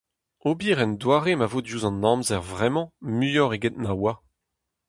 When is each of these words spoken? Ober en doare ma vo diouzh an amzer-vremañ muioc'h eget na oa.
Ober 0.49 0.77
en 0.83 0.93
doare 1.01 1.33
ma 1.37 1.47
vo 1.51 1.59
diouzh 1.63 1.87
an 1.89 2.05
amzer-vremañ 2.11 2.87
muioc'h 3.17 3.55
eget 3.57 3.75
na 3.79 3.91
oa. 3.99 4.13